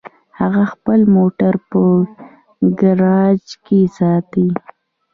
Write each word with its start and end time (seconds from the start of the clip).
هغه 0.39 0.63
خپل 0.73 0.99
موټر 1.15 1.53
په 1.71 1.81
ګراج 2.79 3.43
کې 3.65 3.79
ساتي 3.97 4.47